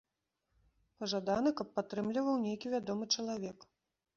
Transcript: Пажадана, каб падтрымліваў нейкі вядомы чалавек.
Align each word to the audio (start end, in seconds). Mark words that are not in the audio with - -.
Пажадана, 1.03 1.49
каб 1.59 1.67
падтрымліваў 1.77 2.41
нейкі 2.47 2.67
вядомы 2.77 3.05
чалавек. 3.19 3.57